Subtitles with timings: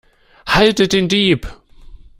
[0.47, 1.47] Haltet den Dieb!